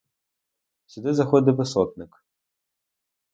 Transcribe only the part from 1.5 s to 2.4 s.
і сотник.